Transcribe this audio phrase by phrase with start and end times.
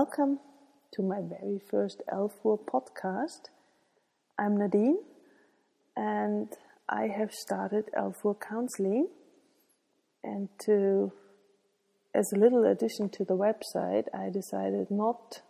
[0.00, 0.40] Welcome
[0.92, 3.48] to my very first Elfur podcast.
[4.38, 4.98] I'm Nadine
[5.96, 6.52] and
[6.86, 9.08] I have started Elfur Counseling.
[10.22, 11.12] And to,
[12.14, 15.40] as a little addition to the website, I decided not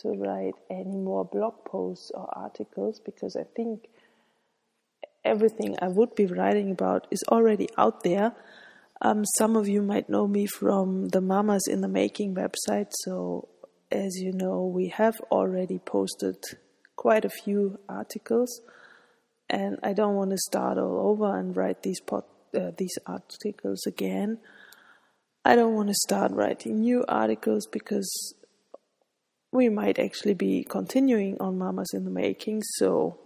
[0.00, 3.86] to write any more blog posts or articles because I think
[5.24, 8.34] everything I would be writing about is already out there.
[9.00, 13.48] Um, some of you might know me from the Mamas in the Making website, so
[13.94, 16.36] as you know, we have already posted
[16.96, 18.60] quite a few articles,
[19.48, 24.38] and I don't want to start all over and write these uh, these articles again.
[25.44, 28.34] I don't want to start writing new articles because
[29.52, 33.18] we might actually be continuing on Mamas in the Making, so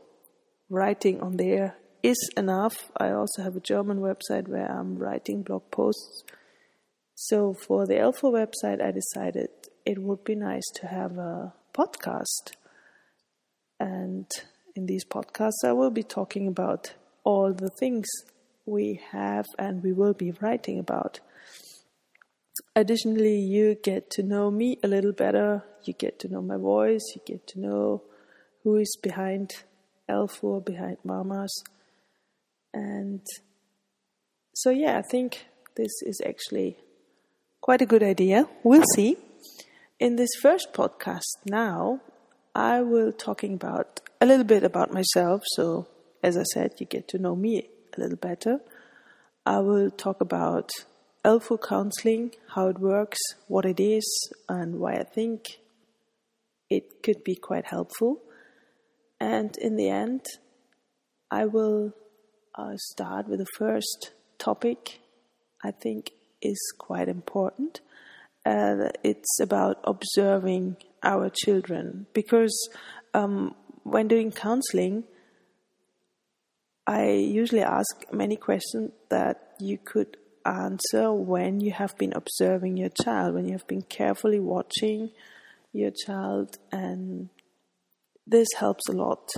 [0.68, 2.90] writing on there is enough.
[2.96, 6.24] I also have a German website where I'm writing blog posts.
[7.14, 9.48] So for the Elfur website, I decided
[9.88, 12.52] it would be nice to have a podcast.
[13.80, 14.30] And
[14.76, 16.92] in these podcasts, I will be talking about
[17.24, 18.06] all the things
[18.66, 21.20] we have and we will be writing about.
[22.76, 25.64] Additionally, you get to know me a little better.
[25.84, 27.04] You get to know my voice.
[27.14, 28.02] You get to know
[28.64, 29.64] who is behind
[30.06, 31.64] Elfur, behind Mamas.
[32.74, 33.22] And
[34.54, 35.46] so, yeah, I think
[35.76, 36.76] this is actually
[37.62, 38.46] quite a good idea.
[38.62, 39.16] We'll see.
[40.00, 42.00] In this first podcast now,
[42.54, 45.42] I will talking about a little bit about myself.
[45.56, 45.88] So,
[46.22, 48.60] as I said, you get to know me a little better.
[49.44, 50.70] I will talk about
[51.24, 54.06] Elfur counseling, how it works, what it is,
[54.48, 55.58] and why I think
[56.70, 58.22] it could be quite helpful.
[59.18, 60.26] And in the end,
[61.28, 61.92] I will
[62.54, 65.00] uh, start with the first topic
[65.64, 67.80] I think is quite important
[68.48, 72.06] uh, it's about observing our children.
[72.14, 72.56] Because
[73.12, 75.04] um, when doing counseling,
[76.86, 80.16] I usually ask many questions that you could
[80.46, 85.10] answer when you have been observing your child, when you have been carefully watching
[85.72, 87.28] your child, and
[88.26, 89.28] this helps a lot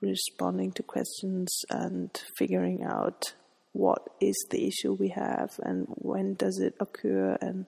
[0.00, 3.34] responding to questions and figuring out
[3.72, 7.66] what is the issue we have and when does it occur and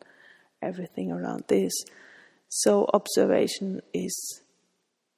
[0.65, 1.73] everything around this.
[2.49, 4.43] So, observation is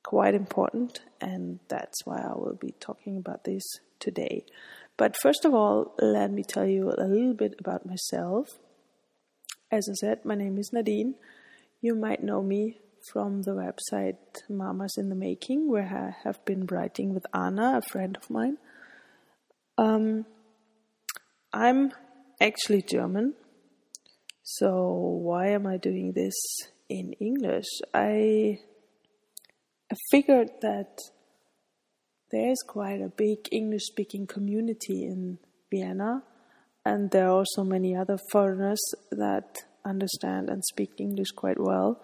[0.05, 3.65] quite important, and that's why I will be talking about this
[4.01, 4.45] today.
[4.97, 8.59] But first of all, let me tell you a little bit about myself.
[9.71, 11.17] As I said, my name is Nadine.
[11.81, 12.79] You might know me
[13.13, 14.17] from the website
[14.49, 18.59] Mamas in the Making, where I have been writing with Anna, a friend of mine.
[19.77, 20.25] Um,
[21.53, 21.93] I'm
[22.41, 23.35] actually German,
[24.49, 26.37] so why am I doing this
[26.89, 27.67] in English?
[27.93, 28.61] I,
[29.91, 31.01] I figured that
[32.31, 36.23] there is quite a big English speaking community in Vienna,
[36.85, 38.81] and there are also many other foreigners
[39.11, 42.01] that understand and speak English quite well.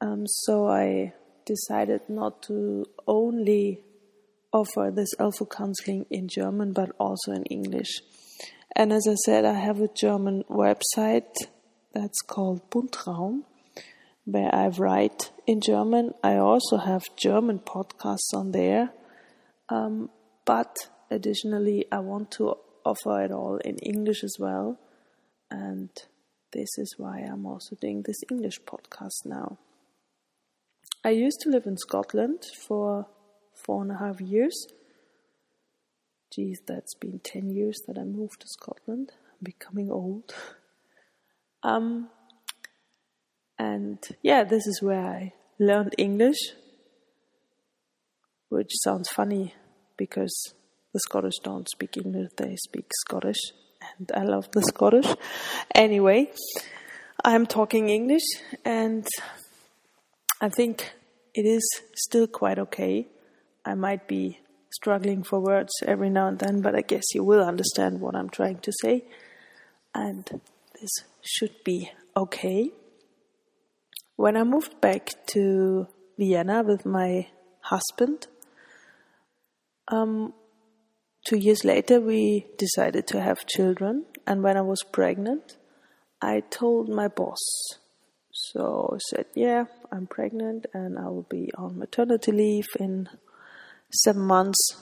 [0.00, 1.12] Um, so I
[1.46, 3.80] decided not to only
[4.52, 8.02] offer this Elfur counseling in German but also in English.
[8.76, 11.34] And as I said, I have a German website
[11.92, 13.42] that's called Buntraum,
[14.24, 16.12] where I write in German.
[16.24, 18.90] I also have German podcasts on there.
[19.68, 20.10] Um,
[20.44, 20.74] but
[21.08, 24.78] additionally, I want to offer it all in English as well.
[25.50, 25.90] And
[26.52, 29.58] this is why I'm also doing this English podcast now.
[31.04, 33.06] I used to live in Scotland for
[33.52, 34.66] four and a half years
[36.34, 39.12] geez, that's been 10 years that I moved to Scotland.
[39.30, 40.34] I'm becoming old.
[41.66, 42.10] Um,
[43.58, 46.36] and yeah, this is where I learned English,
[48.50, 49.54] which sounds funny
[49.96, 50.52] because
[50.92, 53.38] the Scottish don't speak English, they speak Scottish,
[53.98, 55.06] and I love the Scottish.
[55.74, 56.30] Anyway,
[57.24, 58.28] I'm talking English,
[58.62, 59.06] and
[60.42, 60.92] I think
[61.32, 61.66] it is
[61.96, 63.06] still quite okay.
[63.64, 64.38] I might be
[64.74, 68.28] struggling for words every now and then, but I guess you will understand what I'm
[68.28, 69.04] trying to say.
[69.94, 70.40] And
[70.80, 70.90] this
[71.22, 72.70] should be okay.
[74.16, 75.86] When I moved back to
[76.18, 77.28] Vienna with my
[77.60, 78.26] husband,
[79.88, 80.34] um,
[81.26, 84.06] two years later we decided to have children.
[84.26, 85.56] And when I was pregnant,
[86.20, 87.40] I told my boss.
[88.30, 93.08] So I said, Yeah, I'm pregnant and I will be on maternity leave in
[93.94, 94.76] seven months,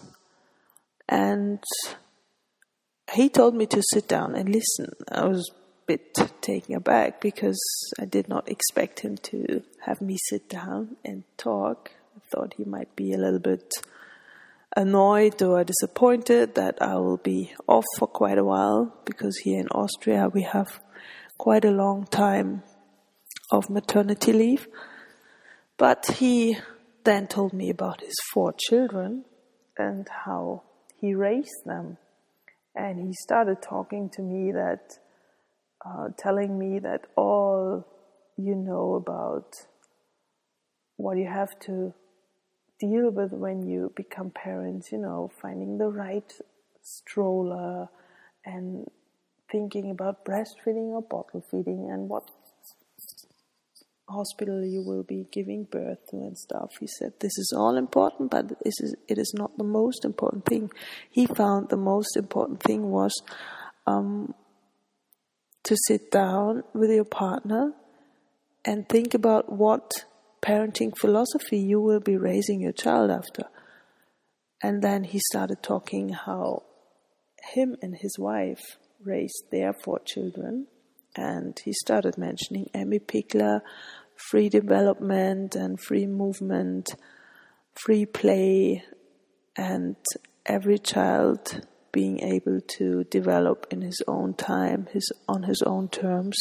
[1.08, 1.62] and
[3.12, 4.92] he told me to sit down and listen.
[5.10, 7.60] I was a bit taken aback because
[8.00, 11.90] I did not expect him to have me sit down and talk.
[12.16, 13.72] I thought he might be a little bit
[14.76, 19.68] annoyed or disappointed that I will be off for quite a while because here in
[19.68, 20.80] Austria we have
[21.38, 22.62] quite a long time
[23.50, 24.68] of maternity leave.
[25.76, 26.56] But he
[27.04, 29.24] then told me about his four children
[29.76, 30.62] and how
[31.00, 31.98] he raised them.
[32.74, 34.98] And he started talking to me that,
[35.84, 37.86] uh, telling me that all
[38.36, 39.54] you know about
[40.96, 41.92] what you have to
[42.80, 46.32] deal with when you become parents, you know, finding the right
[46.82, 47.88] stroller
[48.44, 48.86] and
[49.50, 52.28] thinking about breastfeeding or bottle feeding and what
[54.08, 56.70] hospital you will be giving birth to and stuff.
[56.80, 60.44] He said this is all important, but this is it is not the most important
[60.44, 60.70] thing.
[61.10, 63.12] He found the most important thing was
[63.86, 64.34] um,
[65.64, 67.72] to sit down with your partner
[68.64, 69.90] and think about what
[70.42, 73.44] parenting philosophy you will be raising your child after.
[74.62, 76.62] And then he started talking how
[77.54, 80.66] him and his wife raised their four children.
[81.14, 83.60] And he started mentioning Emmi Pikler,
[84.16, 86.94] free development and free movement,
[87.74, 88.84] free play,
[89.56, 89.96] and
[90.46, 96.36] every child being able to develop in his own time, his on his own terms.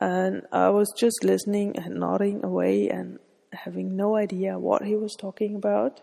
[0.00, 3.18] And I was just listening and nodding away and
[3.52, 6.00] having no idea what he was talking about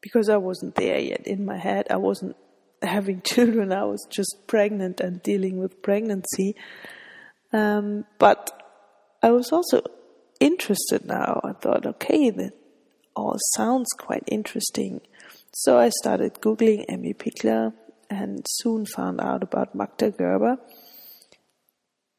[0.00, 1.86] because I wasn't there yet in my head.
[1.90, 2.36] I wasn't
[2.82, 6.56] having children, I was just pregnant and dealing with pregnancy.
[7.52, 8.50] Um, but
[9.22, 9.82] I was also
[10.40, 11.40] interested now.
[11.44, 12.52] I thought, okay, that
[13.14, 15.00] all sounds quite interesting.
[15.54, 17.72] So I started Googling Emmi Pikler
[18.08, 20.56] and soon found out about Magda Gerber.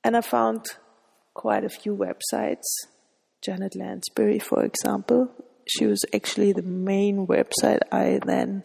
[0.04, 0.66] And I found
[1.33, 2.68] quite a few websites.
[3.42, 5.30] Janet Lansbury, for example,
[5.68, 8.63] she was actually the main website I then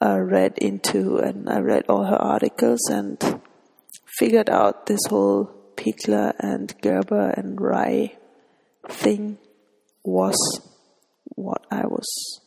[0.00, 3.40] uh, read into, and I read all her articles and
[4.18, 8.16] figured out this whole Pikler and Gerber and RIE
[8.88, 9.38] thing
[10.04, 10.36] was
[11.34, 12.40] what I was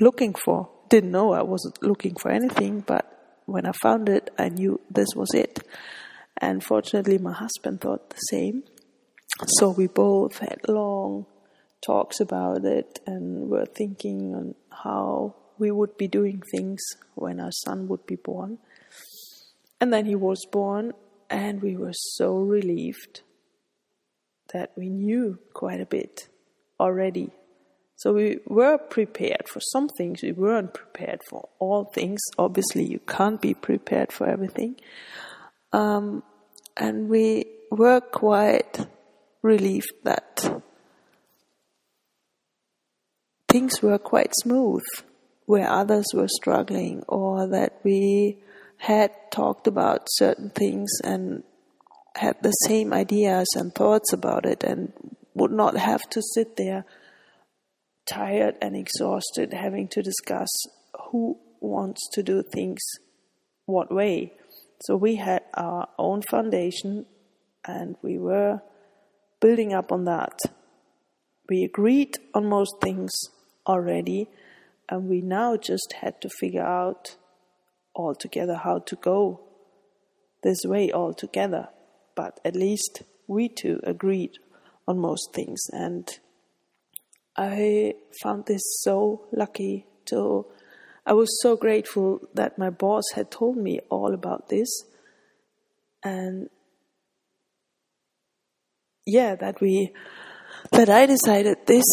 [0.00, 0.70] looking for.
[0.88, 3.06] Didn't know I wasn't looking for anything, but
[3.46, 5.60] when I found it, I knew this was it.
[6.38, 8.64] And fortunately, my husband thought the same.
[9.58, 11.26] So we both had long
[11.84, 16.82] talks about it and were thinking on how we would be doing things
[17.14, 18.58] when our son would be born.
[19.80, 20.92] And then he was born,
[21.28, 23.22] and we were so relieved
[24.52, 26.28] that we knew quite a bit
[26.78, 27.30] already.
[27.96, 32.20] So we were prepared for some things, we weren't prepared for all things.
[32.38, 34.76] Obviously, you can't be prepared for everything.
[35.72, 36.22] Um,
[36.76, 38.86] and we were quite
[39.42, 40.62] relieved that
[43.48, 44.82] things were quite smooth
[45.52, 48.38] where others were struggling or that we
[48.78, 51.42] had talked about certain things and
[52.16, 54.94] had the same ideas and thoughts about it and
[55.34, 56.86] would not have to sit there
[58.06, 60.48] tired and exhausted having to discuss
[61.10, 62.80] who wants to do things
[63.66, 64.32] what way.
[64.84, 67.04] So we had our own foundation
[67.62, 68.62] and we were
[69.38, 70.38] building up on that.
[71.46, 73.12] We agreed on most things
[73.66, 74.30] already
[74.92, 77.16] and we now just had to figure out
[77.96, 79.40] altogether how to go
[80.42, 81.68] this way altogether.
[82.14, 84.32] But at least we two agreed
[84.86, 86.06] on most things, and
[87.38, 90.44] I found this so lucky to.
[91.06, 94.68] I was so grateful that my boss had told me all about this,
[96.04, 96.50] and
[99.06, 99.94] yeah, that we
[100.70, 101.86] that I decided this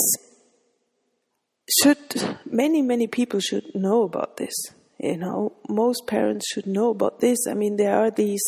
[1.82, 4.54] should many many people should know about this
[5.00, 7.48] you know, most parents should know about this.
[7.50, 8.44] I mean, there are these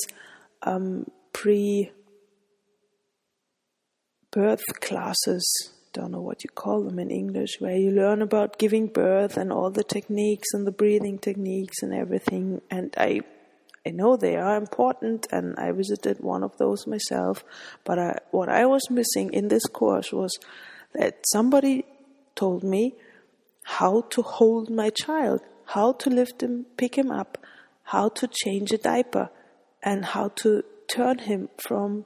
[0.64, 1.92] um, pre
[4.32, 8.88] birth classes, don't know what you call them in English, where you learn about giving
[8.88, 12.62] birth and all the techniques and the breathing techniques and everything.
[12.70, 13.22] And I,
[13.86, 17.46] I know they are important, and I visited one of those myself.
[17.86, 20.38] But I, what I was missing in this course was
[20.94, 21.86] that somebody
[22.36, 22.96] told me
[23.64, 25.42] how to hold my child
[25.74, 27.38] how to lift him, pick him up,
[27.84, 29.30] how to change a diaper,
[29.82, 30.64] and how to
[30.94, 32.06] turn him from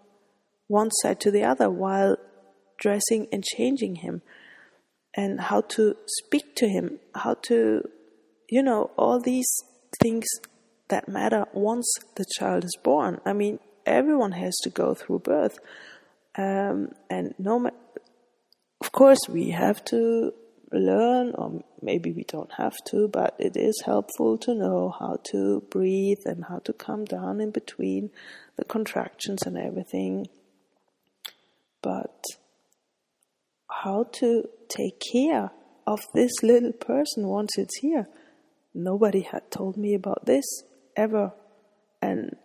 [0.68, 2.18] one side to the other while
[2.80, 4.22] dressing and changing him,
[5.16, 7.82] and how to speak to him, how to,
[8.50, 9.52] you know, all these
[10.00, 10.28] things
[10.90, 13.20] that matter once the child is born.
[13.26, 15.58] I mean, everyone has to go through birth,
[16.38, 17.70] um, and no, ma-
[18.80, 20.34] of course, we have to
[20.80, 25.62] learn, or maybe we don't have to, but it is helpful to know how to
[25.70, 28.12] breathe and how to calm down in between
[28.58, 30.28] the contractions and everything.
[31.82, 32.24] But
[33.70, 35.52] how to take care
[35.86, 38.08] of this little person once it's here.
[38.74, 40.46] Nobody had told me about this
[40.96, 41.34] ever.
[42.02, 42.36] And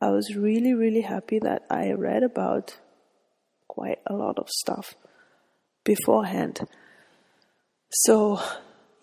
[0.00, 2.78] I was really, really happy that I read about
[3.68, 4.94] quite a lot of stuff
[5.84, 6.60] beforehand.
[7.90, 8.40] So,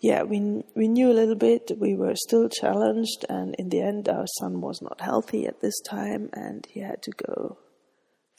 [0.00, 1.72] yeah, we we knew a little bit.
[1.78, 5.78] We were still challenged, and in the end, our son was not healthy at this
[5.80, 7.58] time, and he had to go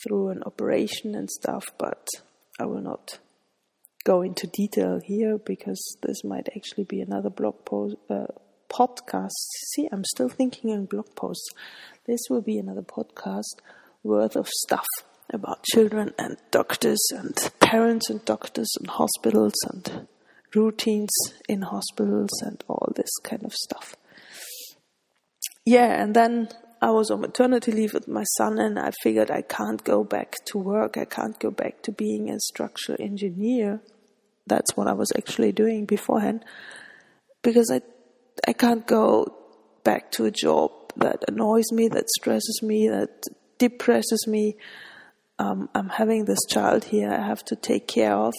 [0.01, 1.65] through an operation and stuff.
[1.77, 2.07] But
[2.59, 3.19] I will not
[4.05, 8.25] go into detail here because this might actually be another blog post uh,
[8.69, 9.29] podcast.
[9.73, 11.49] See, I'm still thinking in blog posts.
[12.07, 13.59] This will be another podcast
[14.01, 14.87] worth of stuff
[15.31, 20.07] about children and doctors and parents and doctors and hospitals and
[20.55, 21.09] routines
[21.47, 23.95] in hospitals and all this kind of stuff.
[25.65, 26.49] Yeah, and then
[26.81, 30.35] I was on maternity leave with my son, and I figured I can't go back
[30.45, 30.97] to work.
[30.97, 33.81] I can't go back to being a structural engineer.
[34.47, 36.43] That's what I was actually doing beforehand,
[37.43, 37.81] because I
[38.47, 39.35] I can't go
[39.83, 43.25] back to a job that annoys me, that stresses me, that
[43.57, 44.55] depresses me.
[45.37, 48.33] Um, I'm having this child here I have to take care of,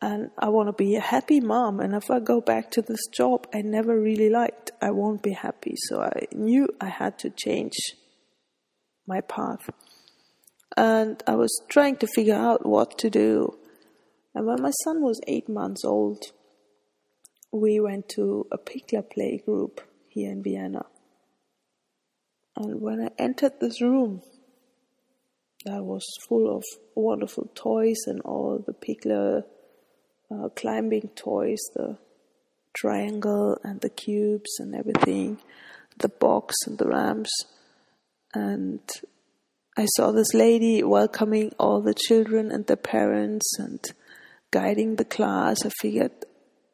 [0.00, 1.80] and I want to be a happy mom.
[1.80, 5.32] And if I go back to this job I never really liked, I won't be
[5.32, 5.74] happy.
[5.88, 7.76] So I knew I had to change
[9.06, 9.70] my path.
[10.76, 13.58] And I was trying to figure out what to do.
[14.34, 16.22] And when my son was eight months old,
[17.50, 20.84] we went to a Pikler play group here in Vienna.
[22.56, 24.22] And when I entered this room,
[25.64, 29.44] that was full of wonderful toys and all the Pikler
[30.30, 31.98] uh, climbing toys, the
[32.74, 35.38] triangle and the cubes and everything,
[35.98, 37.32] the box and the ramps.
[38.34, 38.80] And
[39.76, 43.80] I saw this lady welcoming all the children and their parents and
[44.50, 45.64] guiding the class.
[45.64, 46.12] I figured,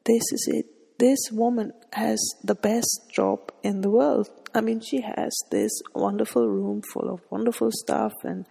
[0.04, 0.66] this is it.
[0.98, 4.28] This woman has the best job in the world.
[4.54, 8.46] I mean, she has this wonderful room full of wonderful stuff, and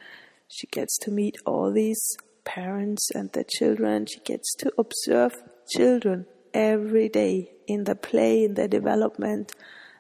[0.48, 2.02] she gets to meet all these
[2.44, 4.06] parents and their children.
[4.06, 5.34] She gets to observe
[5.70, 9.54] children every day in their play, in their development.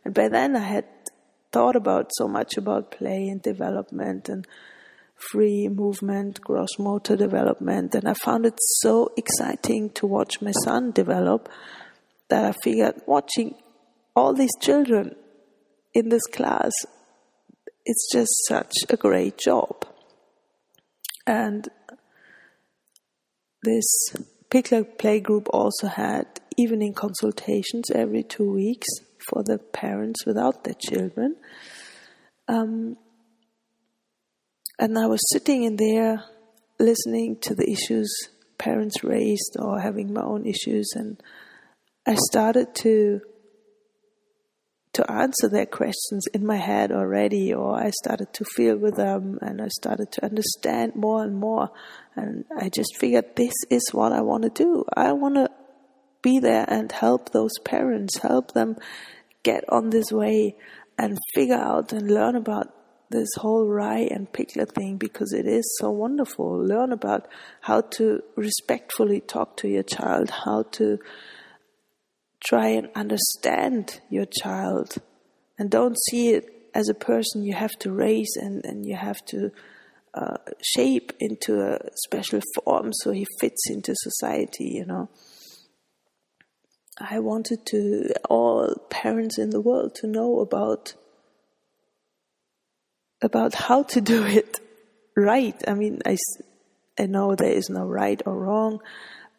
[0.03, 0.86] And by then, I had
[1.51, 4.48] thought about so much about play and development and
[5.31, 10.91] free movement, gross motor development, and I found it so exciting to watch my son
[10.91, 11.48] develop
[12.29, 13.55] that I figured watching
[14.15, 15.15] all these children
[15.93, 16.71] in this class,
[17.86, 19.86] it's just such a great job.
[21.27, 21.67] And
[23.63, 24.15] this
[24.49, 26.25] Pikler Playgroup also had
[26.57, 28.87] evening consultations every two weeks
[29.29, 31.35] for the parents without their children.
[32.47, 32.97] Um,
[34.79, 36.23] and I was sitting in there
[36.79, 38.11] listening to the issues
[38.57, 41.19] parents raised or having my own issues and
[42.05, 43.21] I started to
[44.93, 49.39] to answer their questions in my head already, or I started to feel with them
[49.41, 51.71] and I started to understand more and more.
[52.15, 54.83] And I just figured this is what I want to do.
[54.95, 55.50] I want to
[56.21, 58.75] be there and help those parents, help them
[59.43, 60.55] get on this way
[60.98, 62.74] and figure out and learn about
[63.10, 66.63] this whole RIE and Pikler thing because it is so wonderful.
[66.63, 67.27] Learn about
[67.62, 71.00] how to respectfully talk to your child, how to
[72.43, 74.95] try and understand your child
[75.57, 79.24] and don't see it as a person you have to raise and, and you have
[79.25, 79.51] to
[80.13, 85.10] uh, shape into a special form so he fits into society, you know.
[87.00, 90.93] I wanted to all parents in the world to know about
[93.21, 94.60] about how to do it
[95.15, 95.55] right.
[95.67, 96.17] I mean, I,
[97.00, 98.81] I know there is no right or wrong,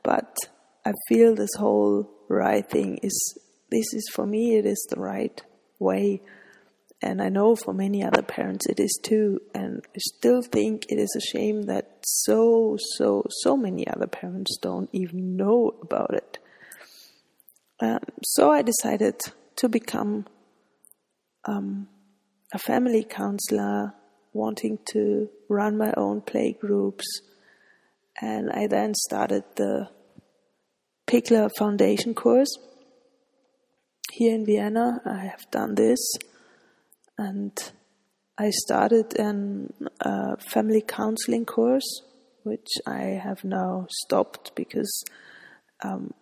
[0.02, 0.36] but
[0.84, 3.38] I feel this whole right thing is
[3.70, 5.40] this is for me it is the right
[5.78, 6.22] way.
[7.00, 9.40] And I know for many other parents it is too.
[9.54, 14.56] And I still think it is a shame that so so so many other parents
[14.60, 16.38] don't even know about it.
[17.80, 19.20] Um, so I decided
[19.56, 20.26] to become
[21.44, 21.88] um,
[22.52, 23.94] a family counselor
[24.32, 27.04] wanting to run my own play groups.
[28.20, 29.88] And I then started the
[31.06, 32.56] Pikler Foundation course
[34.12, 35.00] here in Vienna.
[35.04, 36.00] I have done this
[37.18, 37.52] and
[38.38, 39.14] I started
[40.00, 42.02] a family counseling course,
[42.42, 45.04] which I have now stopped because
[45.84, 46.14] um,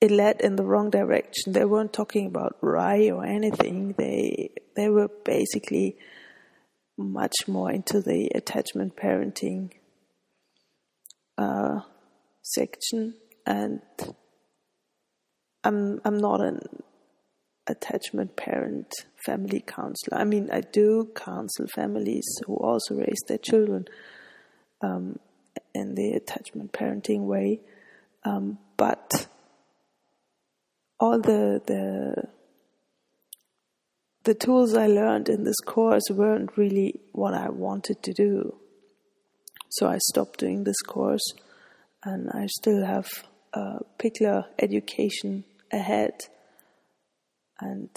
[0.00, 1.52] it led in the wrong direction.
[1.52, 3.94] They weren't talking about RIE or anything.
[3.96, 5.96] They they were basically
[6.98, 9.70] much more into the attachment parenting
[11.38, 11.80] uh,
[12.42, 13.14] section,
[13.46, 13.80] and
[15.64, 16.60] I'm I'm not an
[17.66, 18.92] attachment parent
[19.24, 20.18] family counselor.
[20.18, 23.86] I mean, I do counsel families who also raise their children
[24.80, 25.18] um,
[25.74, 27.60] in the attachment parenting way,
[28.24, 29.28] um, but
[30.98, 32.28] all the the
[34.24, 38.56] the tools I learned in this course weren't really what I wanted to do.
[39.70, 41.24] So I stopped doing this course,
[42.04, 43.08] and I still have
[43.52, 46.14] a Pikler education ahead,
[47.60, 47.90] and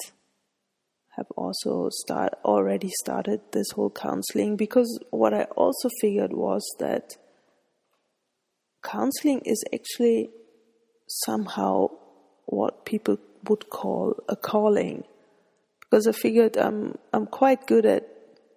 [1.15, 7.15] have also start already started this whole counseling because what I also figured was that
[8.83, 10.29] counseling is actually
[11.07, 11.87] somehow
[12.45, 15.03] what people would call a calling.
[15.79, 18.07] Because I figured I'm I'm quite good at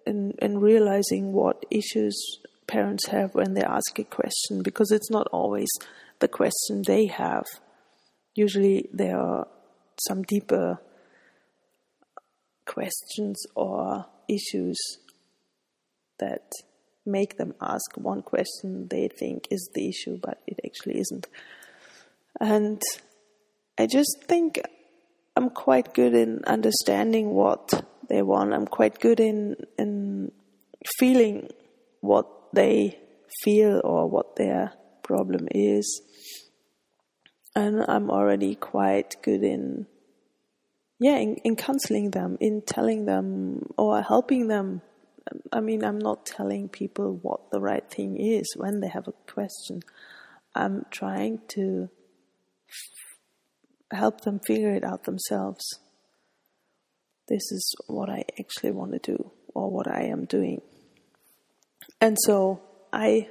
[0.05, 2.19] in, in realizing what issues
[2.67, 5.69] parents have when they ask a question because it's not always
[6.19, 7.45] the question they have.
[8.35, 9.47] Usually there are
[10.07, 10.79] some deeper
[12.65, 14.77] questions or issues
[16.19, 16.51] that
[17.05, 21.27] make them ask one question they think is the issue, but it actually isn't.
[22.39, 22.81] And
[23.77, 24.61] I just think
[25.35, 28.53] I'm quite good in understanding what they want.
[28.53, 30.31] I'm quite good in in
[30.97, 31.49] feeling
[32.01, 32.99] what they
[33.43, 34.73] feel or what their
[35.09, 36.01] problem is.
[37.55, 39.87] And I'm already quite good in
[40.99, 44.81] yeah, in, in counseling them, in telling them or helping them.
[45.51, 49.13] I mean, I'm not telling people what the right thing is when they have a
[49.33, 49.81] question.
[50.53, 51.89] I'm trying to
[53.91, 55.63] help them figure it out themselves.
[57.29, 60.61] This is what I actually want to do, or what I am doing.
[62.01, 63.29] And so I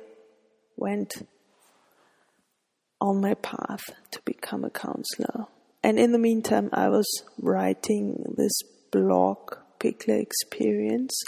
[0.77, 1.27] went
[3.01, 5.47] on my path to become a counselor.
[5.83, 7.07] And in the meantime, I was
[7.41, 8.53] writing this
[8.91, 11.23] blog, Pikler Experience,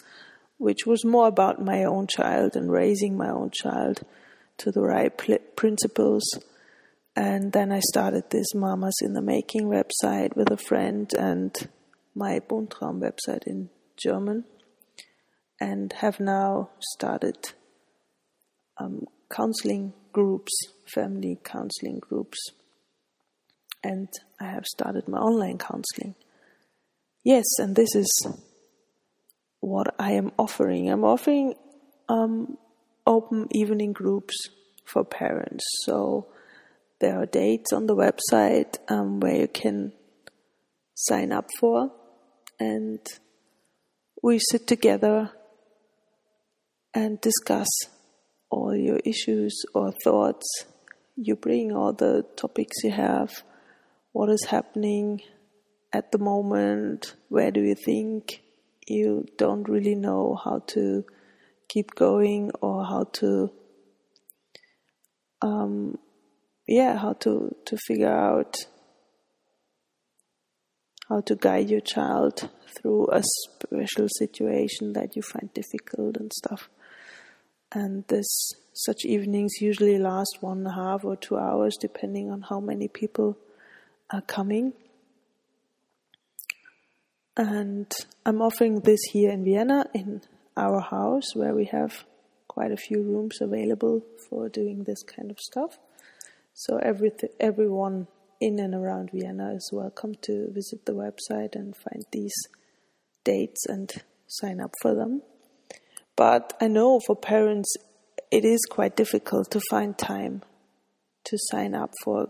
[0.58, 4.00] which was more about my own child and raising my own child
[4.58, 6.24] to the right pl- principles
[7.16, 11.54] and then I started this Mamas in the Making website with a friend and
[12.14, 14.44] my Buntraum website in German,
[15.60, 17.52] and have now started
[18.78, 20.52] um, counseling groups,
[20.86, 22.38] family counseling groups,
[23.82, 24.08] and
[24.40, 26.14] I have started my online counseling.
[27.24, 28.26] Yes, and this is
[29.60, 30.90] what I am offering.
[30.90, 31.54] I'm offering
[32.08, 32.56] um,
[33.06, 34.34] open evening groups
[34.84, 35.64] for parents.
[35.84, 36.28] So
[37.00, 39.92] there are dates on the website um, where you can
[40.94, 41.90] sign up for,
[42.58, 43.00] and
[44.22, 45.30] we sit together
[46.92, 47.68] and discuss
[48.50, 50.46] all your issues or thoughts.
[51.16, 53.42] You bring all the topics you have,
[54.12, 55.22] what is happening
[55.92, 58.42] at the moment, where do you think
[58.86, 61.04] you don't really know how to
[61.68, 63.50] keep going or how to
[65.42, 65.98] um,
[66.66, 68.56] yeah, how to, to figure out
[71.08, 76.68] how to guide your child through a special situation that you find difficult and stuff.
[77.72, 82.42] And this such evenings usually last one and a half or two hours, depending on
[82.42, 83.38] how many people
[84.10, 84.72] are coming.
[87.36, 87.90] And
[88.26, 90.22] I'm offering this here in Vienna in
[90.56, 92.04] our house, where we have
[92.48, 95.78] quite a few rooms available for doing this kind of stuff.
[96.54, 98.08] So every everyone
[98.40, 102.34] in and around Vienna is welcome to visit the website and find these
[103.22, 103.92] dates and
[104.26, 105.22] sign up for them.
[106.20, 107.74] But I know for parents
[108.30, 110.42] it is quite difficult to find time
[111.24, 112.28] to sign up for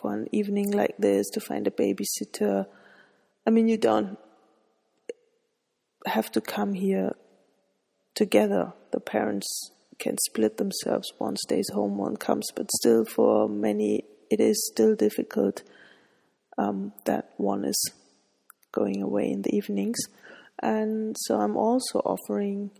[0.00, 2.66] for an evening like this to find a babysitter.
[3.44, 4.16] I mean you don't
[6.06, 7.16] have to come here
[8.14, 8.74] together.
[8.92, 9.48] The parents
[9.98, 11.12] can split themselves.
[11.18, 15.64] One stays home, one comes, but still, for many, it is still difficult
[16.58, 17.90] um, that one is
[18.70, 19.98] going away in the evenings.
[20.62, 22.70] And so I'm also offering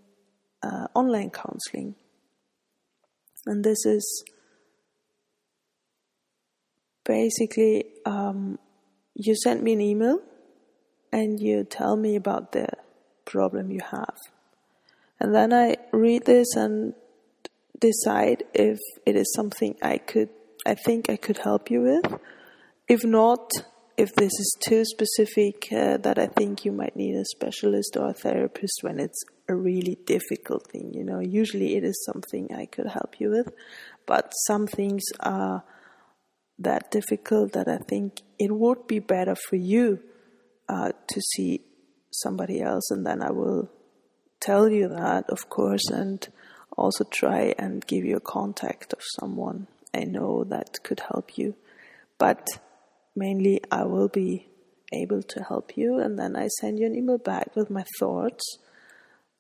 [0.65, 1.95] uh, online counseling.
[3.47, 4.25] And this is
[7.05, 8.59] basically um,
[9.15, 10.21] you send me an email
[11.13, 12.69] and you tell me about the
[13.25, 14.17] problem you have.
[15.21, 16.95] And then I read this and
[17.79, 20.31] decide if it is something I could,
[20.67, 22.19] I think I could help you with.
[22.89, 23.51] If not,
[23.97, 28.09] if this is too specific uh, that I think you might need a specialist or
[28.09, 30.93] a therapist when it's a really difficult thing.
[30.93, 33.53] You know, usually it is something I could help you with,
[34.07, 35.63] but some things are
[36.59, 40.01] that difficult that I think it would be better for you
[40.69, 41.61] uh, to see
[42.11, 43.71] somebody else, and then I will
[44.41, 46.27] tell you that, of course, and
[46.77, 51.55] also try and give you a contact of someone I know that could help you.
[52.19, 52.47] But
[53.15, 54.49] mainly I will be
[54.93, 58.59] able to help you, and then I send you an email back with my thoughts,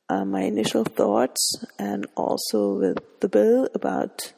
[0.08, 4.32] uh, my initial thoughts, and also with the bill about.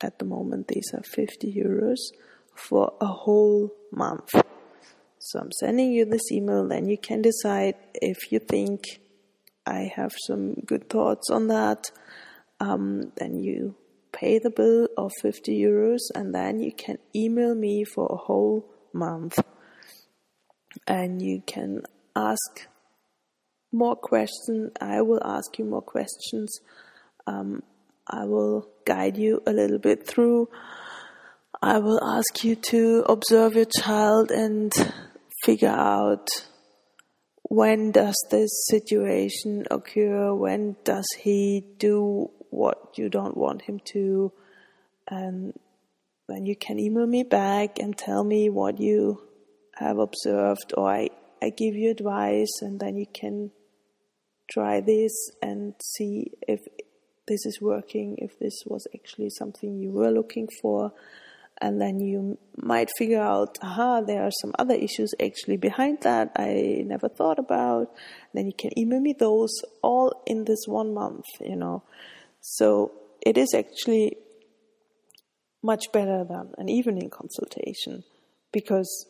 [0.00, 1.96] At the moment, these are 50 euros
[2.54, 4.34] for a whole month.
[5.18, 9.00] So I'm sending you this email, then you can decide if you think
[9.64, 11.90] I have some good thoughts on that.
[12.60, 13.76] Um, then you
[14.14, 18.64] pay the bill of 50 euros and then you can email me for a whole
[18.92, 19.38] month.
[20.86, 21.82] And you can
[22.16, 22.68] ask
[23.72, 24.70] more questions.
[24.80, 26.50] I will ask you more questions.
[27.26, 27.62] Um,
[28.06, 30.48] i will guide you a little bit through.
[31.62, 34.72] I will ask you to observe your child and
[35.44, 36.28] figure out
[37.42, 44.32] when does this situation occur when does he do what you don't want him to
[45.08, 45.52] and
[46.28, 49.22] then you can email me back and tell me what you
[49.76, 51.10] have observed or I,
[51.42, 53.50] I give you advice and then you can
[54.50, 55.12] try this
[55.42, 56.60] and see if
[57.26, 60.92] this is working, if this was actually something you were looking for.
[61.60, 66.32] And then you might figure out, aha, there are some other issues actually behind that
[66.36, 67.94] I never thought about.
[68.32, 71.84] then you can email me those all in this one month, you know.
[72.46, 72.92] So
[73.24, 74.18] it is actually
[75.62, 78.04] much better than an evening consultation
[78.52, 79.06] because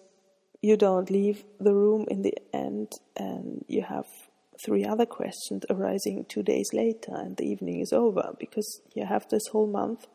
[0.63, 4.07] you don't leave the room in the end and you have
[4.65, 9.29] three other questions arising two days later and the evening is over because you have
[9.31, 10.07] this whole month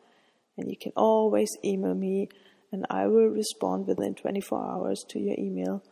[0.56, 2.30] and you can always email me
[2.72, 5.84] and I will respond within 24 hours to your email.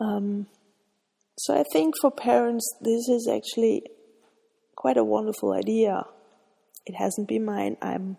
[0.00, 0.48] Um,
[1.38, 3.84] so I think for parents, this is actually
[4.80, 6.06] quite a wonderful idea.
[6.86, 7.76] It hasn't been mine.
[7.82, 8.16] I'm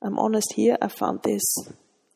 [0.00, 1.42] I'm honest here, I found this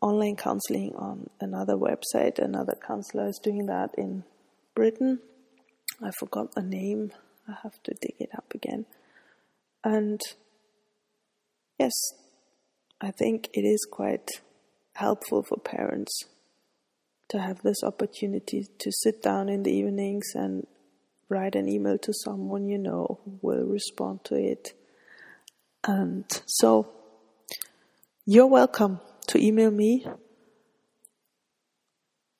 [0.00, 2.38] online counseling on another website.
[2.38, 4.22] Another counselor is doing that in
[4.76, 5.18] Britain.
[6.00, 7.10] I forgot the name.
[7.48, 8.86] I have to dig it up again.
[9.82, 10.20] And
[11.76, 11.92] yes,
[13.00, 14.30] I think it is quite
[14.92, 16.24] helpful for parents
[17.30, 20.68] to have this opportunity to sit down in the evenings and
[21.30, 24.74] write an email to someone you know who will respond to it.
[25.84, 26.92] And so
[28.26, 30.04] you're welcome to email me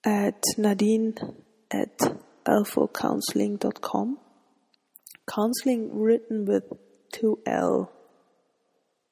[0.05, 1.14] at nadine
[1.70, 1.98] at
[2.44, 4.18] elfurcounselling.com.
[5.33, 6.64] Counseling written with
[7.12, 7.92] two L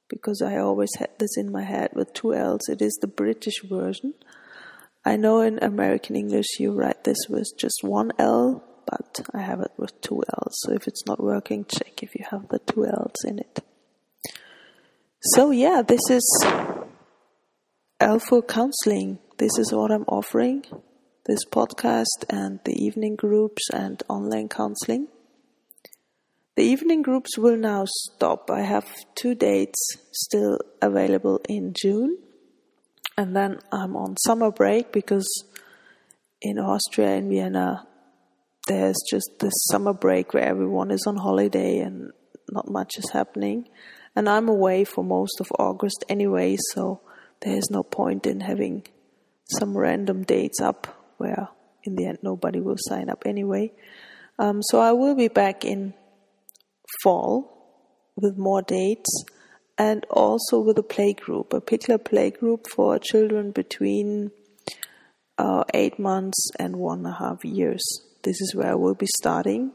[0.08, 2.68] because I always had this in my head with two L's.
[2.68, 4.14] It is the British version.
[5.04, 9.60] I know in American English you write this with just one L, but I have
[9.60, 10.56] it with two L's.
[10.62, 13.60] So if it's not working, check if you have the two L's in it.
[15.20, 16.46] So, yeah, this is
[18.00, 19.18] Elfur Counseling.
[19.36, 20.64] This is what I'm offering
[21.28, 25.08] this podcast and the evening groups and online counseling.
[26.56, 28.50] The evening groups will now stop.
[28.50, 29.78] I have two dates
[30.12, 32.16] still available in June,
[33.16, 35.28] and then I'm on summer break because
[36.40, 37.86] in Austria, in Vienna,
[38.68, 42.12] there's just this summer break where everyone is on holiday and
[42.50, 43.68] not much is happening
[44.18, 47.00] and I'm away for most of August anyway, so
[47.40, 48.84] there's no point in having
[49.58, 51.48] some random dates up where
[51.84, 53.70] in the end nobody will sign up anyway.
[54.36, 55.94] Um, so I will be back in
[57.04, 59.24] fall with more dates
[59.78, 64.32] and also with a play group, a particular play group for children between
[65.38, 67.84] uh, eight months and one and a half years.
[68.22, 69.72] This is where I will be starting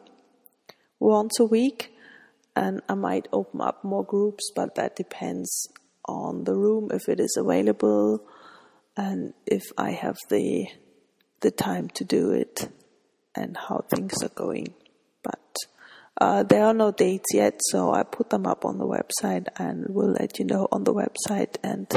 [0.99, 1.91] once a week
[2.55, 5.67] and I might open up more groups, but that depends
[6.05, 8.23] on the room if it is available
[8.95, 10.67] and if I have the
[11.41, 12.69] the time to do it
[13.35, 14.73] and how things are going.
[15.23, 15.55] But
[16.19, 19.85] uh, there are no dates yet, so I put them up on the website and
[19.89, 21.87] will let you know on the website and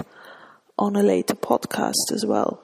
[0.78, 2.62] on a later podcast as well.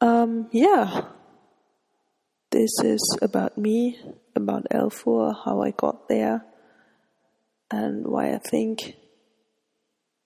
[0.00, 1.06] Um, yeah,
[2.50, 3.98] this is about me,
[4.34, 6.44] about Elfur, how I got there,
[7.70, 8.94] and why I think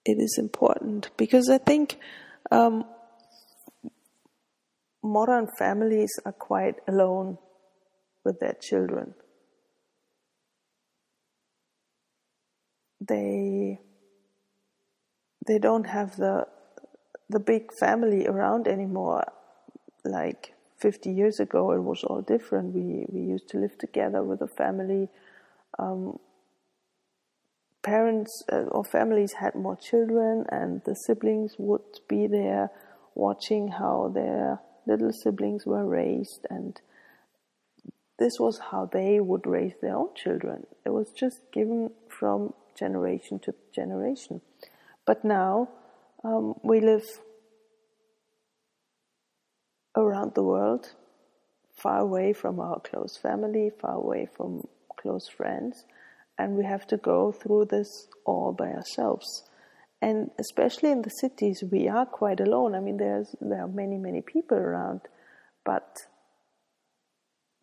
[0.04, 1.10] it is important.
[1.16, 1.98] Because I think
[2.50, 2.84] um,
[5.02, 7.38] modern families are quite alone
[8.24, 9.14] with their children.
[13.00, 13.80] They
[15.44, 16.46] they don't have the
[17.28, 19.24] the big family around anymore.
[20.04, 22.74] Like 50 years ago, it was all different.
[22.74, 25.08] We we used to live together with a family.
[25.78, 26.18] Um,
[27.82, 32.70] parents uh, or families had more children, and the siblings would be there
[33.14, 36.80] watching how their little siblings were raised and
[38.18, 40.66] this was how they would raise their own children.
[40.86, 44.40] It was just given from generation to generation.
[45.04, 45.68] But now
[46.22, 47.04] um, we live
[49.96, 50.94] around the world,
[51.76, 54.66] far away from our close family, far away from
[55.00, 55.84] close friends,
[56.38, 59.44] and we have to go through this all by ourselves.
[60.00, 62.74] And especially in the cities we are quite alone.
[62.74, 65.02] I mean there's there are many many people around
[65.64, 65.98] but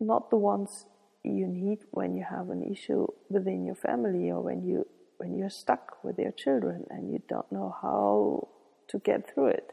[0.00, 0.86] not the ones
[1.22, 4.86] you need when you have an issue within your family or when you
[5.18, 8.48] when you're stuck with your children and you don't know how
[8.88, 9.70] to get through it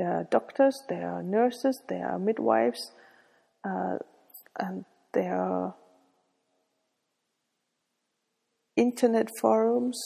[0.00, 2.92] there are doctors there are nurses there are midwives
[3.64, 3.98] uh,
[4.58, 5.74] and there are
[8.76, 10.00] internet forums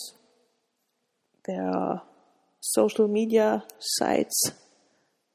[1.45, 2.01] there are
[2.65, 4.51] social media sites.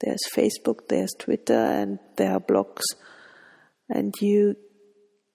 [0.01, 2.83] There's Facebook, there's Twitter, and there are blogs.
[3.89, 4.57] And you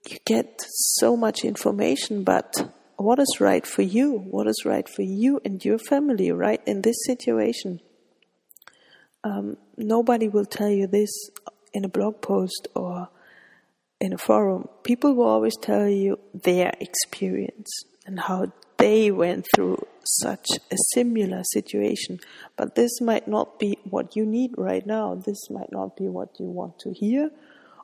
[0.09, 0.61] you get
[0.99, 2.53] so much information, but
[2.97, 4.19] what is right for you?
[4.19, 6.61] What is right for you and your family, right?
[6.67, 7.79] In this situation,
[9.25, 11.09] um, nobody will tell you this
[11.73, 13.09] in a blog post or
[13.99, 14.69] in a forum.
[14.83, 17.71] People will always tell you their experience
[18.05, 19.83] and how they went through
[20.21, 22.19] such a similar situation.
[22.55, 25.15] But this might not be what you need right now.
[25.15, 27.31] This might not be what you want to hear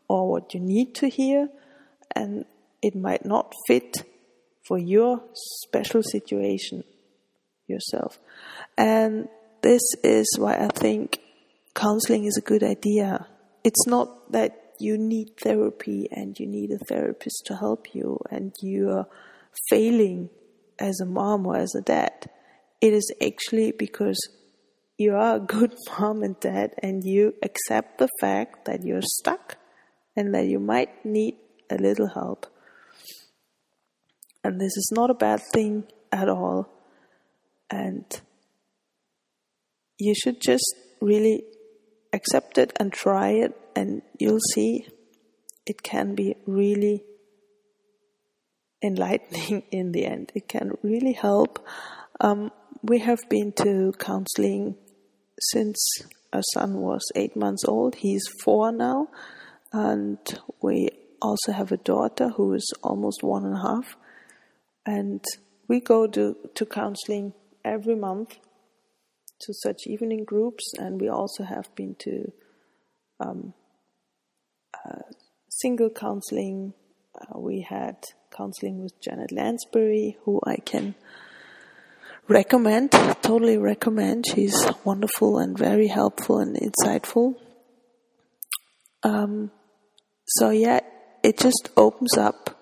[0.07, 1.49] or what you need to hear.
[2.15, 2.45] And
[2.83, 4.03] it might not fit
[4.67, 6.83] for your special situation
[7.67, 8.19] yourself.
[8.77, 9.27] And
[9.63, 11.19] this is why I think
[11.73, 13.27] counseling is a good idea.
[13.63, 18.53] It's not that you need therapy and you need a therapist to help you and
[18.61, 19.07] you're
[19.69, 20.29] failing
[20.79, 22.29] as a mom or as a dad.
[22.81, 24.17] It is actually because
[24.97, 29.57] you are a good mom and dad and you accept the fact that you're stuck
[30.15, 31.35] and that you might need
[31.69, 32.47] a little help.
[34.43, 36.67] And this is not a bad thing at all.
[37.69, 38.05] And
[39.99, 40.65] you should just
[40.99, 41.43] really
[42.13, 44.87] accept it and try it, and you'll see
[45.65, 47.03] it can be really
[48.81, 50.31] enlightening in the end.
[50.35, 51.65] It can really help.
[52.19, 54.75] Um, we have been to counseling
[55.39, 55.77] since
[56.33, 57.95] our son was eight months old.
[57.95, 59.07] He's four now,
[59.71, 60.19] and
[60.61, 60.89] we
[61.21, 63.95] also have a daughter who is almost one and a half.
[64.85, 65.23] And
[65.67, 68.37] we go to, to counseling every month
[69.41, 72.31] to such evening groups, and we also have been to
[73.19, 73.53] um,
[74.85, 75.01] uh,
[75.49, 76.73] single counseling.
[77.19, 77.97] Uh, we had
[78.35, 80.95] counseling with Janet Lansbury, who I can
[82.27, 84.25] recommend, totally recommend.
[84.27, 87.35] She's wonderful and very helpful and insightful.
[89.03, 89.51] Um,
[90.25, 90.79] so yeah,
[91.23, 92.57] it just opens up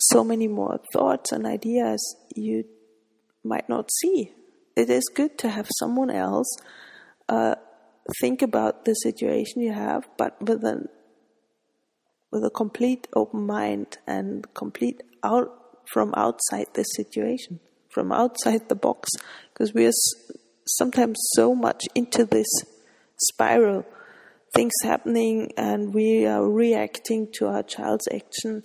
[0.00, 2.64] so many more thoughts and ideas you
[3.42, 4.32] might not see.
[4.78, 6.46] It is good to have someone else
[7.28, 7.56] uh,
[8.20, 10.88] think about the situation you have, but with an
[12.30, 15.50] with a complete open mind and complete out
[15.92, 17.58] from outside the situation,
[17.90, 19.10] from outside the box,
[19.52, 19.98] because we are
[20.66, 22.46] sometimes so much into this
[23.30, 23.84] spiral,
[24.54, 28.62] things happening, and we are reacting to our child's action,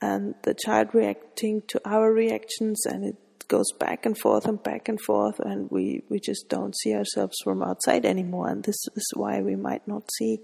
[0.00, 3.16] and the child reacting to our reactions, and it
[3.50, 7.36] goes back and forth and back and forth, and we, we just don't see ourselves
[7.44, 10.38] from outside anymore, and this is why we might not see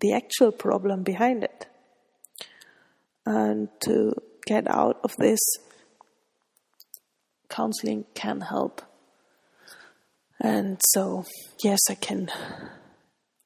[0.00, 1.66] the actual problem behind it
[3.28, 4.14] and to
[4.46, 5.38] get out of this,
[7.50, 8.80] counseling can help.
[10.40, 11.24] And so,
[11.62, 12.30] yes, I can.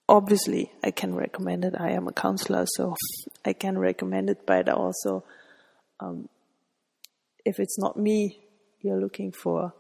[0.09, 1.75] Obviously, I can recommend it.
[1.77, 2.95] I am a counselor, so
[3.45, 4.47] I can recommend it.
[4.47, 5.25] But also,
[5.99, 6.29] um,
[7.45, 8.42] if it's not me
[8.83, 9.73] you're looking for,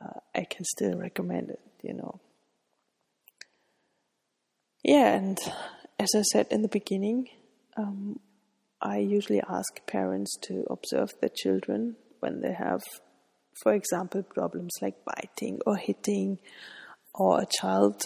[0.00, 1.60] uh, I can still recommend it.
[1.82, 2.20] You know.
[4.82, 5.38] yeah, and
[5.98, 7.28] as I said in the beginning,
[7.76, 8.18] um,
[8.80, 12.82] I usually ask parents to observe their children when they have,
[13.62, 16.38] for example, problems like biting or hitting,
[17.14, 18.02] or a child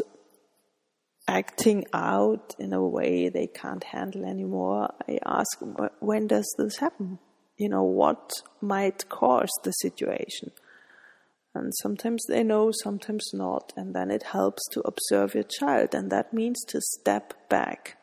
[1.29, 4.89] acting out in a way they can't handle anymore.
[5.09, 5.59] I ask,
[6.01, 7.19] when does this happen?
[7.57, 10.51] You know, what might cause the situation?
[11.55, 13.73] And sometimes they know, sometimes not.
[13.77, 15.95] And then it helps to observe your child.
[15.95, 17.99] And that means to step back.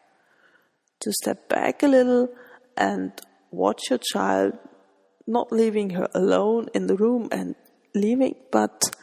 [1.02, 2.30] To step back a little
[2.78, 3.12] and
[3.52, 4.54] watch your child,
[5.26, 7.56] not leaving her alone in the room and
[7.96, 8.96] leaving, but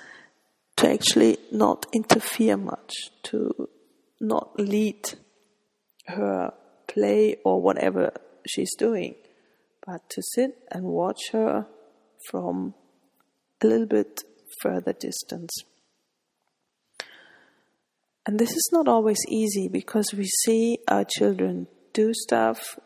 [0.77, 2.93] to actually not interfere much,
[3.25, 3.69] to
[4.21, 5.15] not lead
[6.07, 6.53] her
[6.87, 8.13] play or whatever
[8.47, 9.15] she's doing,
[9.87, 11.67] but to sit and watch her
[12.31, 12.75] from
[13.63, 14.23] a little bit
[14.61, 15.53] further distance.
[18.27, 22.79] And this is not always easy because we see our children do stuff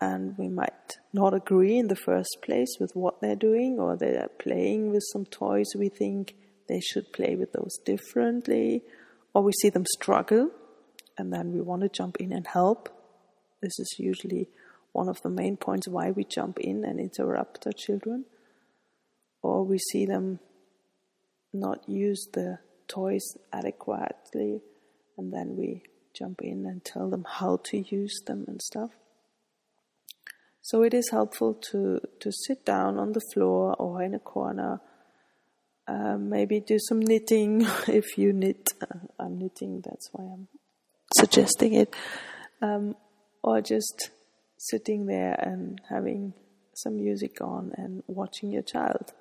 [0.00, 4.28] and we might not agree in the first place with what they're doing, or they're
[4.38, 6.34] playing with some toys we think
[6.68, 8.82] they should play with those differently,
[9.32, 10.50] or we see them struggle
[11.16, 12.90] and then we want to jump in and help.
[13.62, 14.48] This is usually
[14.96, 18.24] one of the main points why we jump in and interrupt our children.
[19.42, 20.40] Or we see them
[21.52, 24.62] not use the toys adequately
[25.18, 25.82] and then we
[26.14, 28.90] jump in and tell them how to use them and stuff.
[30.62, 34.80] So it is helpful to, to sit down on the floor or in a corner,
[35.86, 38.70] uh, maybe do some knitting if you knit.
[38.80, 40.48] Uh, I'm knitting, that's why I'm
[41.14, 41.94] suggesting it.
[42.62, 42.96] Um,
[43.42, 44.10] or just
[44.56, 46.32] sitting there and having
[46.74, 49.12] some music on and watching your child.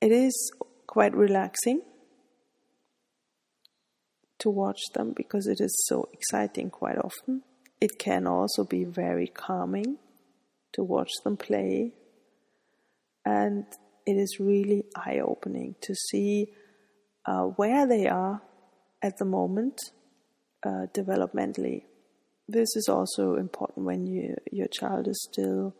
[0.00, 0.52] It is
[0.86, 1.82] quite relaxing
[4.38, 7.42] to watch them because it is so exciting quite often.
[7.80, 9.98] It can also be very calming
[10.72, 11.92] to watch them play.
[13.24, 13.64] And
[14.06, 16.52] it is really eye opening to see
[17.26, 18.42] uh, where they are
[19.02, 19.78] at the moment
[20.64, 21.82] uh, developmentally.
[22.48, 25.74] This is also important when you, your child is still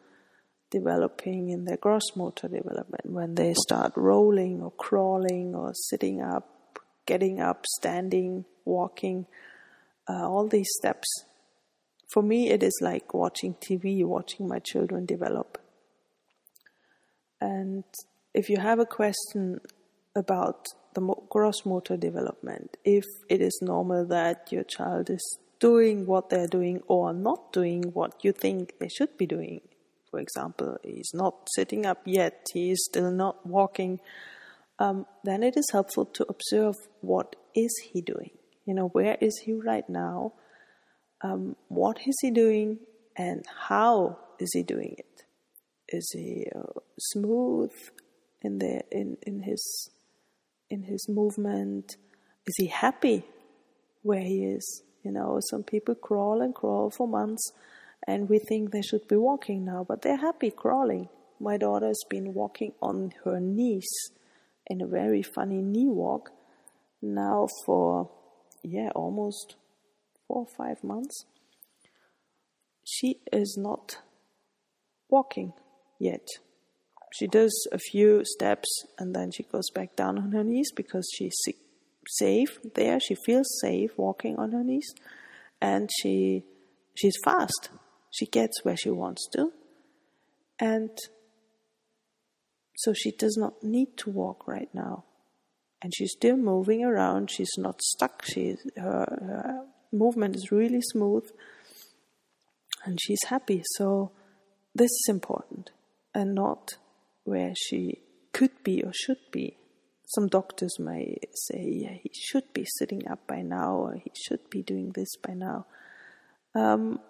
[0.70, 6.78] developing in their gross motor development, when they start rolling or crawling or sitting up,
[7.06, 9.26] getting up, standing, walking,
[10.08, 11.08] uh, all these steps
[12.08, 15.58] for me, it is like watching TV, watching my children develop.
[17.40, 17.84] And
[18.34, 19.60] if you have a question
[20.16, 26.30] about the gross motor development, if it is normal that your child is doing what
[26.30, 29.60] they're doing or not doing what you think they should be doing,
[30.10, 34.00] for example, he's not sitting up yet, he is still not walking,
[34.78, 38.30] um, then it is helpful to observe what is he doing.
[38.64, 40.34] You know, where is he right now?
[41.22, 42.78] um, what is he doing
[43.16, 45.24] and how is he doing it?
[45.88, 47.72] Is he uh, smooth
[48.42, 49.90] in the in, in his
[50.70, 51.96] in his movement?
[52.46, 53.24] Is he happy
[54.02, 54.82] where he is?
[55.08, 57.52] You know, some people crawl and crawl for months,
[58.06, 61.08] and we think they should be walking now, but they're happy crawling.
[61.40, 63.88] My daughter has been walking on her knees
[64.66, 66.30] in a very funny knee walk
[67.00, 68.10] now for
[68.62, 69.56] yeah almost
[70.26, 71.24] four or five months,
[72.84, 74.02] she is not
[75.08, 75.54] walking
[75.98, 76.26] yet.
[77.14, 81.08] She does a few steps and then she goes back down on her knees because
[81.16, 81.34] she's
[82.08, 82.98] safe there.
[83.00, 84.92] She feels safe walking on her knees,
[85.60, 86.44] and she
[86.94, 87.70] she's fast.
[88.10, 89.52] She gets where she wants to,
[90.58, 90.90] and
[92.76, 95.04] so she does not need to walk right now.
[95.80, 97.30] And she's still moving around.
[97.30, 98.24] She's not stuck.
[98.24, 101.30] She her, her movement is really smooth
[102.84, 103.62] and she's happy.
[103.76, 104.12] So
[104.74, 105.70] this is important
[106.14, 106.76] and not
[107.24, 107.98] where she
[108.32, 109.57] could be or should be.
[110.08, 114.48] Some doctors may say, yeah, he should be sitting up by now or he should
[114.48, 115.66] be doing this by now.
[116.54, 117.00] Um,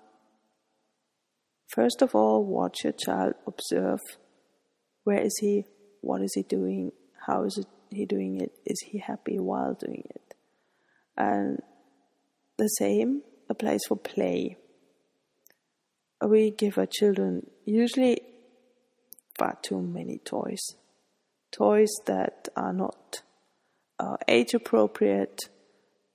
[1.69, 4.01] first of all, watch your child, observe
[5.05, 5.65] where is he,
[6.01, 6.91] what is he doing,
[7.25, 10.35] how is it, he doing it, is he happy while doing it.
[11.17, 11.63] And
[12.57, 14.57] the same applies for play.
[16.21, 18.23] We give our children usually
[19.39, 20.75] far too many toys.
[21.51, 23.23] Toys that are not
[23.99, 25.49] uh, age appropriate,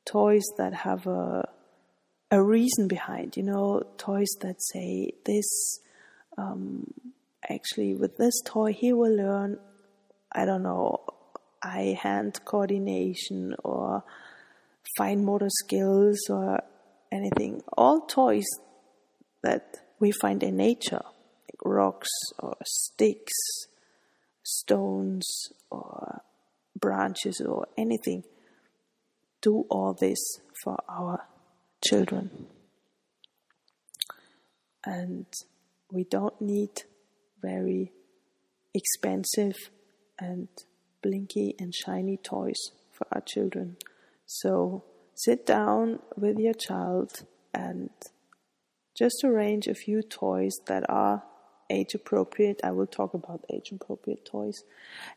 [0.05, 1.47] toys that have a,
[2.31, 5.79] a reason behind, you know, toys that say this,
[6.37, 6.93] um,
[7.49, 9.59] actually, with this toy, he will learn,
[10.31, 11.03] I don't know,
[11.61, 14.03] eye hand coordination or
[14.97, 16.61] fine motor skills or
[17.11, 17.61] anything.
[17.77, 18.45] All toys
[19.41, 22.09] that we find in nature, like rocks
[22.39, 23.33] or sticks,
[24.43, 26.21] stones or
[26.79, 28.23] branches or anything,
[29.41, 30.19] do all this
[30.63, 31.25] for our
[31.83, 32.47] children.
[34.85, 35.25] And
[35.91, 36.83] we don't need
[37.41, 37.91] very
[38.73, 39.55] expensive
[40.19, 40.47] and
[41.01, 43.77] blinky and shiny toys for our children.
[44.25, 44.83] So
[45.15, 47.23] sit down with your child
[47.53, 47.89] and
[48.95, 51.23] just arrange a few toys that are
[51.73, 52.61] age appropriate.
[52.63, 54.63] I will talk about age appropriate toys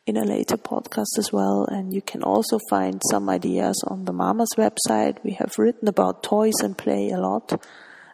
[0.07, 1.67] in a later podcast as well.
[1.71, 5.23] And you can also find some ideas on the Mama's website.
[5.23, 7.63] We have written about toys and play a lot.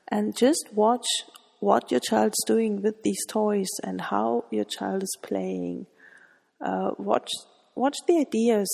[0.08, 1.06] And just watch
[1.60, 5.86] what your child's doing with these toys and how your child is playing.
[6.60, 7.30] Uh, watch
[7.74, 8.68] watch the ideas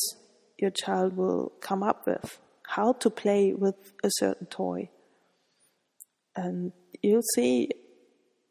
[0.58, 4.90] your child will come up with, how to play with a certain toy.
[6.34, 7.70] And you'll see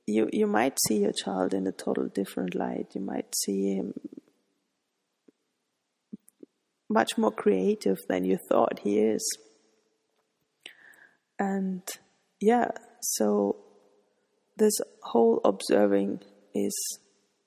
[0.07, 2.87] you you might see your child in a total different light.
[2.95, 3.93] You might see him
[6.89, 9.37] much more creative than you thought he is.
[11.37, 11.83] And
[12.39, 12.69] yeah,
[13.01, 13.57] so
[14.55, 16.21] this whole observing
[16.55, 16.75] is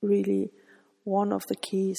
[0.03, 0.51] really
[1.05, 1.99] one of the keys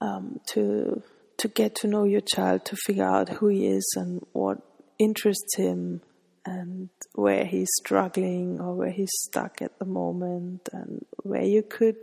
[0.00, 1.02] um, to
[1.38, 4.58] to get to know your child, to figure out who he is and what
[4.98, 6.00] interests him,
[6.48, 12.02] and where he's struggling or where he's stuck at the moment, and where you could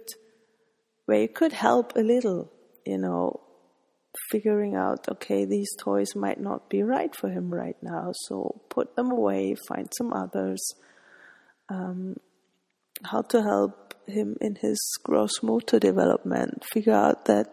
[1.06, 2.52] where you could help a little,
[2.86, 3.40] you know,
[4.32, 8.96] figuring out okay, these toys might not be right for him right now, so put
[8.96, 10.62] them away, find some others.
[11.70, 12.18] Um,
[13.04, 17.48] how to help him in his gross motor development, figure out that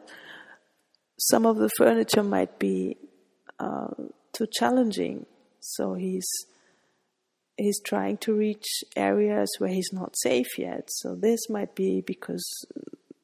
[1.18, 2.97] some of the furniture might be
[3.59, 3.88] uh,
[4.32, 5.26] too challenging,
[5.61, 6.28] so he's
[7.57, 10.89] he's trying to reach areas where he's not safe yet.
[10.89, 12.45] So this might be because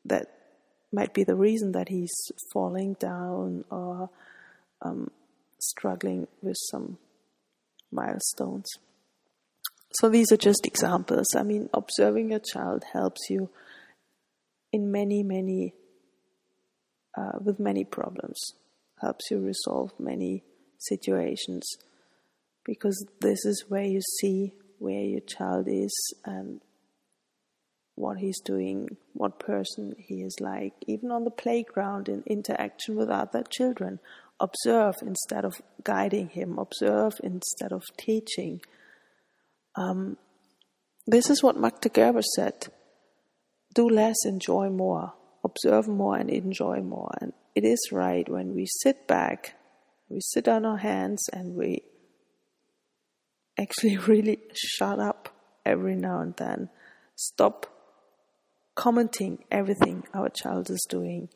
[0.04, 0.30] that
[0.92, 2.14] might be the reason that he's
[2.52, 4.10] falling down or
[4.82, 5.10] um,
[5.60, 6.98] struggling with some
[7.90, 8.68] milestones.
[10.00, 11.26] So these are just examples.
[11.34, 13.48] I mean, observing your child helps you
[14.72, 15.74] in many, many
[17.16, 18.38] uh, with many problems,
[19.00, 20.44] helps you resolve many
[20.78, 21.64] situations
[22.68, 25.92] because this is where you see where your child is
[26.24, 26.60] and
[27.94, 33.08] what he's doing, what person he is like, even on the playground in interaction with
[33.08, 33.98] other children.
[34.38, 38.60] Observe instead of guiding him, observe instead of teaching.
[39.74, 40.16] Um,
[41.08, 42.68] this is what Magda Gerber said
[43.74, 45.14] do less, enjoy more
[45.44, 47.12] observe more and enjoy more.
[47.20, 49.54] And it is right when we sit back,
[50.08, 51.82] we sit on our hands and we
[53.58, 55.28] actually really shut up
[55.64, 56.70] every now and then.
[57.16, 57.66] Stop
[58.74, 61.28] commenting everything our child is doing.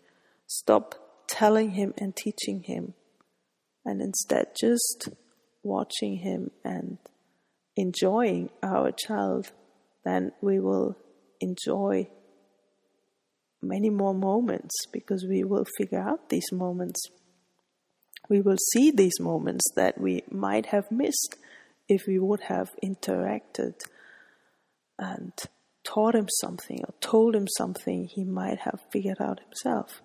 [0.46, 0.94] Stop
[1.26, 2.94] telling him and teaching him.
[3.84, 5.08] And instead, just
[5.62, 6.98] watching him and
[7.76, 9.50] enjoying our child,
[10.04, 10.96] then we will
[11.40, 12.08] enjoy
[13.60, 17.00] many more moments because we will figure out these moments.
[18.28, 21.36] We will see these moments that we might have missed
[21.88, 23.74] if we would have interacted
[24.98, 25.32] and
[25.84, 30.00] taught him something or told him something he might have figured out himself.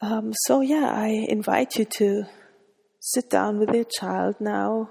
[0.00, 2.24] Um, so, yeah, I invite you to
[2.98, 4.90] sit down with your child now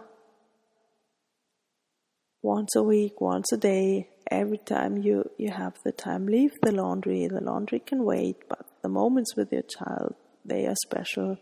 [2.42, 6.72] once a week, once a day, every time you, you have the time, leave the
[6.72, 7.28] laundry.
[7.28, 11.38] The laundry can wait, but the moments with your child, they are special.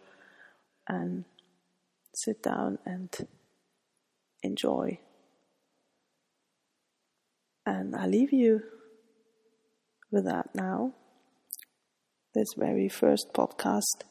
[0.88, 1.26] And
[2.14, 3.10] sit down and
[4.44, 5.00] enjoy.
[7.66, 8.62] And I leave you
[10.12, 10.94] with that now.
[12.34, 14.04] This very first podcast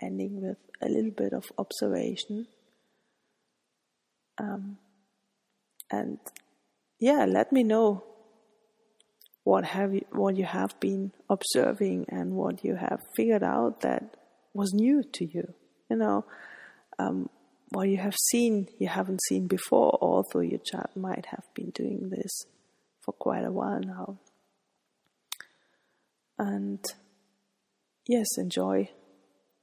[0.00, 2.46] ending with a little bit of observation.
[4.38, 4.78] Um,
[5.90, 6.18] and
[6.98, 8.04] yeah, let me know
[9.44, 14.16] what have you, what you have been observing and what you have figured out that
[14.54, 15.54] was new to you.
[15.90, 16.24] You know,
[16.98, 17.28] um,
[17.74, 22.08] what you have seen you haven't seen before, although your child might have been doing
[22.08, 22.46] this
[23.00, 24.18] for quite a while now.
[26.38, 26.84] And
[28.06, 28.90] yes, enjoy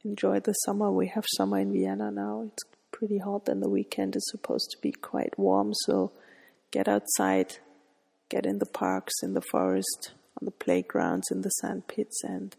[0.04, 0.92] enjoy the summer.
[0.92, 2.50] We have summer in Vienna now.
[2.52, 5.74] It's pretty hot, and the weekend is supposed to be quite warm.
[5.86, 6.12] So
[6.72, 7.58] get outside,
[8.30, 12.56] get in the parks, in the forest, on the playgrounds, in the sand pits, and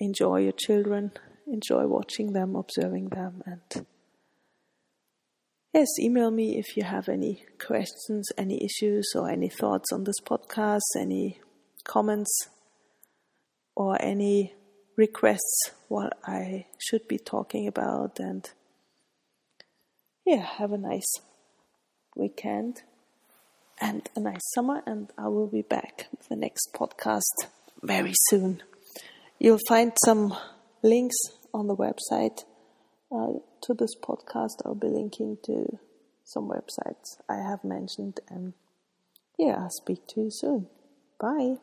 [0.00, 1.12] enjoy your children,
[1.46, 3.86] enjoy watching them, observing them, and
[5.72, 10.20] yes, email me if you have any questions, any issues, or any thoughts on this
[10.24, 11.40] podcast, any
[11.84, 12.48] comments,
[13.74, 14.54] or any
[14.96, 18.18] requests what I should be talking about.
[18.18, 18.48] And
[20.26, 21.12] yeah, have a nice
[22.14, 22.82] weekend
[23.80, 24.82] and a nice summer.
[24.86, 27.48] And I will be back with the next podcast
[27.82, 28.62] very soon.
[29.38, 30.36] You'll find some
[30.82, 31.16] links
[31.52, 32.44] on the website
[33.14, 34.62] uh, to this podcast.
[34.64, 35.78] I'll be linking to
[36.24, 38.20] some websites I have mentioned.
[38.28, 38.54] And
[39.38, 40.68] yeah, I'll speak to you soon.
[41.20, 41.56] Bye.